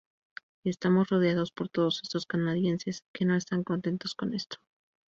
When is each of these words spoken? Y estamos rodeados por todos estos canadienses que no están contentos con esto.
Y 0.63 0.71
estamos 0.71 1.09
rodeados 1.11 1.51
por 1.51 1.69
todos 1.69 1.99
estos 2.01 2.25
canadienses 2.25 3.03
que 3.13 3.23
no 3.25 3.35
están 3.35 3.63
contentos 3.63 4.15
con 4.15 4.33
esto. 4.33 4.57